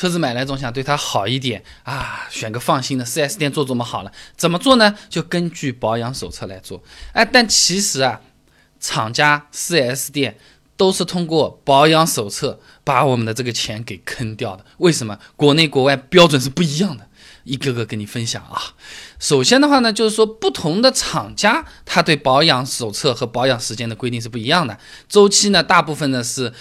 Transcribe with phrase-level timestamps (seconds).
[0.00, 4.10] 车子买来总想对它好一点啊，选个放心的 4S 店做做嘛好了。
[4.34, 4.96] 怎么做呢？
[5.10, 6.82] 就根据保养手册来做。
[7.12, 8.22] 哎，但其实啊，
[8.80, 10.38] 厂家 4S 店
[10.78, 14.64] 都是通过保养手册把我们的这个钱给坑掉的。
[14.78, 15.18] 为什么？
[15.36, 17.06] 国内国外标准是不一样的。
[17.44, 18.58] 一个个跟你分享啊。
[19.18, 24.78] 首先的话呢，就是说不同的厂家，它对保养手册和保养时间的规定是不一样的。
[25.10, 26.54] 周期呢，大部分呢是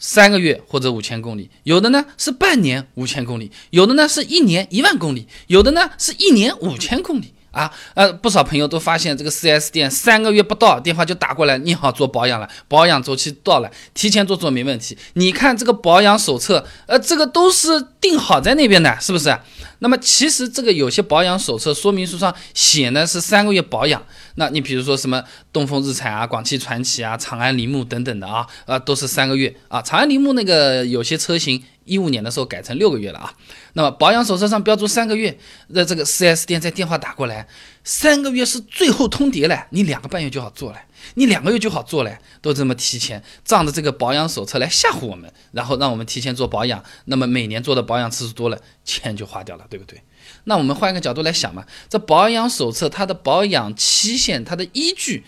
[0.00, 7.34] 三个月或者五千公里，有的呢是半年五千公里，有的呢是一年一万公里，有的呢是一年五千公里。
[7.50, 14.96] 啊，呃，不少朋友都发现这个 4S 店三个月不到，电话就打过来，你好，做保养了，保养周期到了，提前做做没问题。
[15.14, 19.36] 你看这个保养手册，呃，这个都是定好在那边的，是不是？
[19.80, 24.02] 那么其实这个有些保养手册说明书上写呢是三个月保养，
[24.34, 29.80] 那你比如说什么东风日产啊、广汽传祺啊、长安铃木等等的啊，呃，都是三个月啊。
[29.80, 31.62] 长安铃木那个有些车型。
[31.90, 33.34] 一五年的时候改成六个月了啊，
[33.72, 37.48] 那么保养手册上标注三个月，那这个 4S 店在电话打过来，
[37.82, 40.78] 三个月是最后通牒了，你两个半月就好做了，
[41.14, 50.00] 你两个月就好做了，都这么提前，仗着这个保养手册来吓唬我们，然后让我们提前做保养，那么每年做的保养次数多了，钱就花掉了，对不对？
[50.44, 55.24] 那我们换一个角度来想嘛，这保养手册它的保养期限，它的依据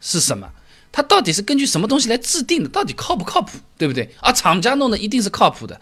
[0.00, 0.52] 是什么？
[0.90, 2.68] 它到底是根据什么东西来制定的？
[2.68, 3.58] 到底靠不靠谱？
[3.76, 4.14] 对不对？
[4.20, 5.80] 啊，厂家弄的一定是靠谱的。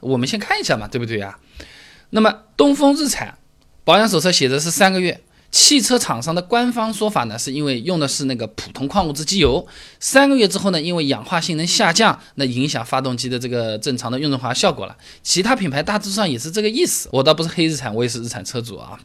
[0.00, 1.38] 我们先看一下嘛，对不对呀？
[2.10, 3.36] 那么东风日产
[3.84, 9.66] 保养手册写的是三个月，汽车厂商的官方说法呢，是因为用的是那个普通矿物质机油，
[9.98, 14.96] 三个月之后呢，因为氧化性能下降，那影响发动机的这个正常的润滑效果了。
[15.22, 17.08] 其他品牌大致上也是这个意思。
[17.12, 18.98] 我倒不是黑日产，我也是日产车主啊。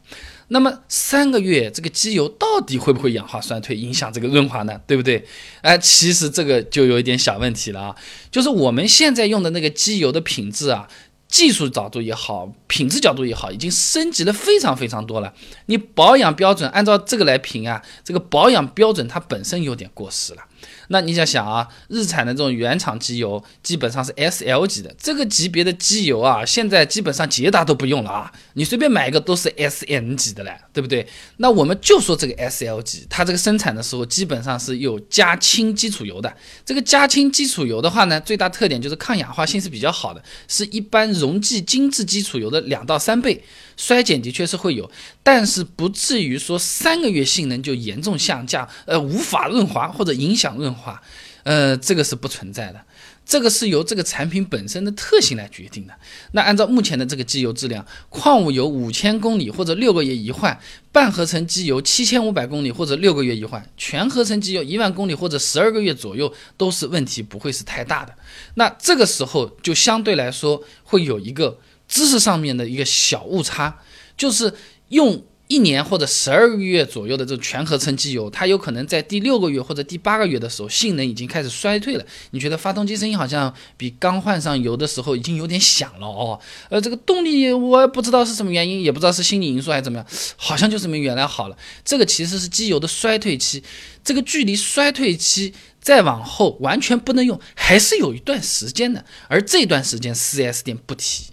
[0.50, 4.78] 那么三个月这个机油到底会不会氧化衰退，影响这个润滑呢？
[4.86, 5.26] 对不对？
[5.62, 7.96] 哎，其实这个就有一点小问题了啊，
[8.30, 10.90] 就是我们现在用的那个机油的品质啊，
[11.32, 15.34] 技术角度也好，品质角度也好，已经升级了非常非常多了。
[15.68, 20.44] 你保养标准按照这个来评啊，这个保养标准它本身有点过时了。
[20.88, 31.08] 那你想想啊，日产的这种原厂机油基本上是 S L 级的，这个级别的机油啊，现在基本上捷达都不用了啊，你随便买一个都是 S N 级的了，对不对？
[31.38, 36.34] 那我们就说这个 S L 级，它这个生产的时候基本上是有加氢基础油的。
[36.66, 43.44] 这个加氢基础油的话呢，最大特点就是抗氧化性是比较好的，是一般溶剂精制基础油的两到三倍。
[43.78, 44.88] 衰减的确是会有，
[45.24, 51.02] 但是不至于说三个月性能就严重下降，呃，无法润滑或者影响润滑，
[51.44, 52.82] 呃，这个是不存在的，
[53.26, 55.94] 这个是由这个产品本身的特性来决定的。
[56.34, 60.60] 那按照目前的这个机油质量，矿物油五千公里或者六个月一换，
[60.92, 68.16] 半合成机油七千五百公里或者六个月一换，全合成机油一万公里或者十二个月左右都是问题不会是太大的。
[68.56, 71.60] 那这个时候就相对来说会有一个。
[71.94, 73.78] 知识上面的一个小误差，
[74.16, 74.54] 就是
[74.88, 82.06] 用一年或者十二个月左右的这种全合成机油，它有可能在第六个月或者第八个月的时候，性能已经开始衰退了。
[82.30, 86.40] 你觉得发动机声音好像比刚换上油的时候已经有点响了哦。
[86.70, 90.08] 呃，这个动力我也不知道是什么原因，也不知道是心理因素还是怎么样，
[90.38, 91.58] 好像就是没原来好了。
[91.84, 93.62] 这个其实是机油的衰退期，
[94.06, 99.04] 这个距离衰退期再往后完全不能用，还是有一段时间的。
[99.28, 101.26] 而这段时间 4S 店不提。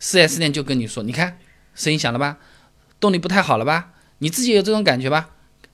[0.00, 1.38] 4S 店就跟你说，你看
[1.74, 2.38] 声音响了吧，
[2.98, 5.30] 动力不太好了吧，你自己有这种感觉吧，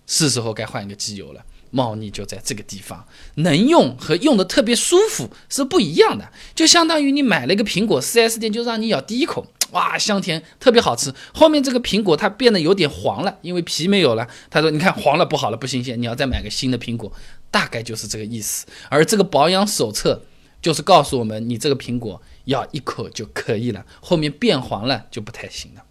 [0.07, 1.45] 是时候该换一个机油了。
[1.71, 3.07] 猫腻就在这个地方，
[3.37, 6.31] 能用和用的特别舒服是不一样的。
[6.55, 11.15] 就相当于你买了一个苹果，4S 店就让你咬第一口，哇，香甜，特别好吃。
[11.33, 14.29] 后面这个苹果它变得有点黄了，因为皮没有了。
[14.51, 17.11] 他说，你看黄了不好了，不新鲜，你要再买个新的苹果，
[17.51, 18.67] 大概就是这个意思。
[18.91, 20.23] 而这个保养手册
[20.61, 22.21] 就是告诉我们，你这个苹果。
[22.47, 25.83] 咬一口就可以了，后面变黄了就不太行了。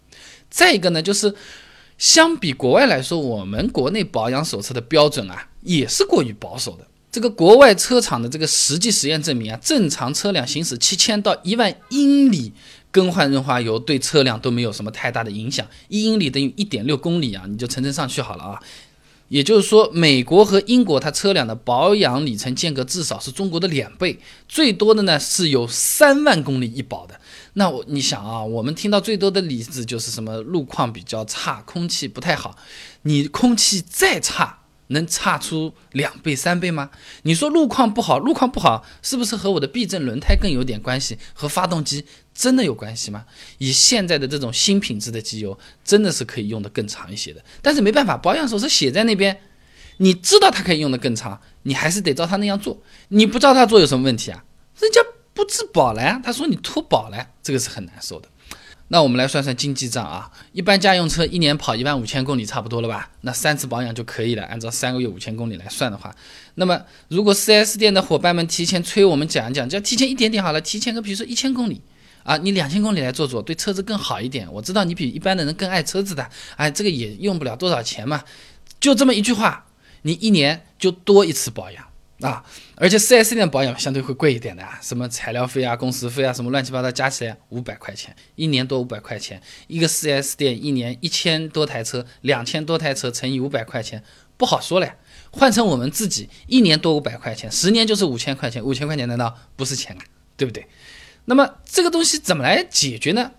[0.52, 1.34] 再一个呢，就是
[1.96, 6.86] 相比国外来说，我们国内保养手册的标准啊，也是过于保守的。
[7.10, 12.52] 这个国外车厂的这个实际实验证明啊，正常车辆行驶七千到一万英里，
[12.90, 15.66] 更换润滑油对车辆都没有什么太大的影响。
[15.88, 18.62] 一英里等于一点六公里啊，你就乘乘上去好了啊。
[19.28, 27.18] 也就是说，美国和英国它车辆的保养里程间隔至少是中国的两倍，最多的呢是有三万公里一保的。
[27.54, 32.56] 那我你想啊，我们听到最多的例子就是什么路况比较差，空气不太好。
[33.02, 34.58] 你空气再差。
[34.88, 36.90] 能差出两倍三倍吗？
[37.22, 41.16] 你说路况不好，路况不好是不是和我的避震轮胎更有点关系？
[41.32, 42.04] 和发动机
[42.34, 43.24] 真的有关系吗？
[43.56, 47.42] 以现在的这种新品质的机油，真的是可以用的更长一些的。
[47.62, 49.40] 但是没办法，保养手册写在那边，
[49.96, 52.82] 你知道它可以用的更长，你还是得照它那样做。
[53.08, 54.44] 你不照它做有什么问题啊？
[54.78, 55.00] 人家
[55.34, 58.28] 不质保了呀，他说你脱保了，这个是很难受的。
[58.88, 63.10] 那我们来算算经济账啊，一般家用车一年跑一万五千公里差不多了吧？
[63.22, 64.42] 那三次保养就可以了。
[64.44, 66.14] 按照三个月五千公里来算的话，
[66.56, 71.80] 那么如果 4S 店的伙伴们提前催我们讲一讲，就要提前一点点好了，提前个比如说一千公里
[72.22, 74.46] 啊，你两千公里来做做，对车子更好一点。
[74.52, 78.22] 我知道你比一般的人更爱车子的，哎，这个也用不了多少钱嘛，
[78.78, 79.64] 就这么一句话，
[80.02, 81.82] 你一年就多一次保养。
[82.26, 82.44] 啊，
[82.76, 89.40] 而且 4S 店保养相对会贵一点的啊，什么材料费啊、工时费啊，什么乱七八糟加起来五百块钱，一年多五百块钱。
[89.66, 94.02] 一个 4S 店一年一千多台车，两千多台车乘以五百块钱，
[94.36, 94.96] 不好说了。
[95.30, 100.02] 换成我们自己，一年多五百块钱，十年就是五千块钱，五千块钱难道不是钱啊？
[100.36, 100.66] 对不对？
[101.24, 103.32] 那么这个东西怎么来解决呢？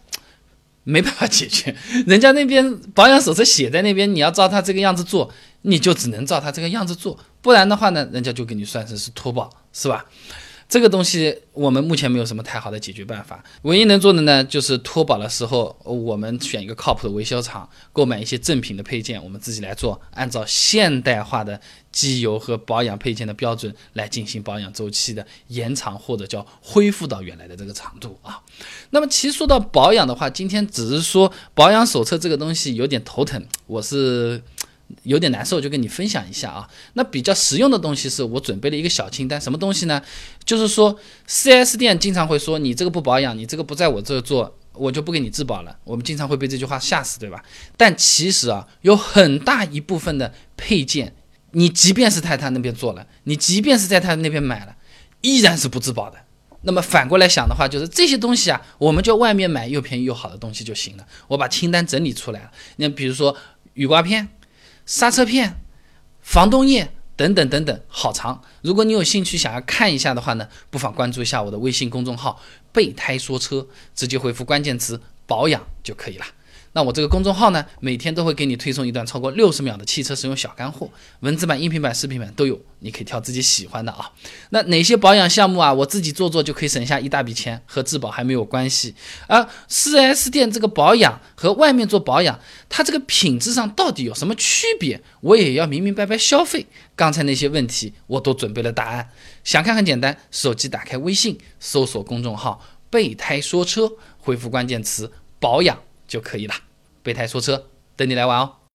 [0.85, 1.73] 没办法解决，
[2.05, 5.31] 人家那边保养手册写在那边，你要照他这个样子做，
[5.61, 10.05] 你就只能照他这个样子做，不然的话呢，人家就给你算成是脱保，是吧？
[10.69, 21.59] 这个东西我们目前没有什么太好的解决办法，唯一能做的呢，就是脱保的时候，我们选一个靠谱的维修厂，购买一些正品的配件，我们自己来做，按照现代化的
[21.91, 28.41] 机油和保养配件的标准来进行保养周期的延长或者叫恢复到原来的这个长度啊。
[28.91, 34.41] 那么其实说到保养的话，今天只是说保养手册这个东西有点头疼，我是。
[35.03, 36.69] 有点难受，就跟你分享一下啊。
[36.93, 40.01] 那比较实用的东西是我准备了一个小清单，什么东西呢？
[40.45, 40.97] 就是说
[41.27, 45.75] ，4S 店经常会说你这个不保养，你这个不在我这做，我就不给你质保了。
[45.83, 47.43] 我们经常会被这句话吓死，对吧？
[47.75, 51.15] 但其实啊，有很大一部分的配件，
[51.51, 54.75] 你即便是在他那边做了，你即便是在他那边买了，
[55.21, 56.17] 依然是不质保的。
[56.65, 61.05] 那么反过来想的话，就是这些东西啊，我们就外面买又便宜又好的东西就行了。
[61.27, 63.35] 我把清单整理出来了，那比如说
[63.73, 64.29] 雨刮片。
[64.85, 65.61] 刹车片、
[66.21, 68.41] 防冻液等等等等，好长。
[68.61, 72.41] 如果你有兴趣想要看一下的话呢，不妨关注一下我的微信公众号
[72.73, 76.25] “备胎说车”，直接回复关键词“保养”就可以了。
[76.73, 80.89] 那我这个公众号呢，每天都会给你推送一段超过六十秒的汽车使用小干货，
[81.19, 84.11] 文字版、音频版、视频版都有，你可以挑自己喜欢的啊。
[84.49, 88.95] 那哪些保养项目啊，我自己做做就可以省下一大笔钱，和质保还没有关系。
[89.27, 92.39] 而 4S 店这个保养和外面做保养，
[92.69, 96.65] 它这个品质上到底有什么区别，我也要明明白白消费。
[96.95, 99.09] 刚才那些问题我都准备了答案，
[99.43, 102.59] 想看很简单，手机打开微信，搜索公众号
[102.89, 105.77] “备胎说车”，回复关键词“保养”。
[106.07, 106.53] 就可以了。
[107.01, 108.55] 备胎说车，等你来玩哦。